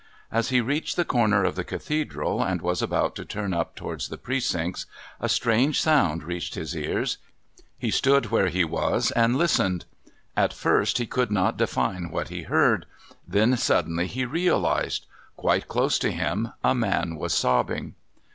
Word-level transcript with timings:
As 0.31 0.49
he 0.49 0.61
reached 0.61 0.95
the 0.95 1.05
corner 1.05 1.43
of 1.43 1.53
the 1.55 1.63
Cathedral, 1.63 2.41
and 2.41 2.59
was 2.59 2.81
about 2.81 3.15
to 3.17 3.23
turn 3.23 3.53
up 3.53 3.75
towards 3.75 4.09
the 4.09 4.17
Precincts, 4.17 4.87
a 5.19 5.29
strange 5.29 5.79
sound 5.79 6.23
reached 6.23 6.55
his 6.55 6.75
ears. 6.75 7.19
He 7.77 7.91
stood 7.91 8.31
where 8.31 8.47
he 8.47 8.63
was 8.63 9.11
and 9.11 9.35
listened. 9.37 9.85
At 10.35 10.53
first 10.55 10.97
he 10.97 11.05
could 11.05 11.29
not 11.31 11.55
define 11.55 12.09
what 12.09 12.29
he 12.29 12.41
heard 12.41 12.87
then 13.27 13.55
suddenly 13.57 14.07
he 14.07 14.25
realised. 14.25 15.05
Quite 15.37 15.67
close 15.67 15.99
to 15.99 16.11
him 16.11 16.51
a 16.63 16.73
man 16.73 17.15
was 17.15 17.31
sobbing. 17.35 17.93